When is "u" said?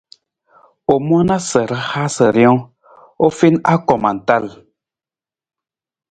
0.93-0.95, 3.25-3.27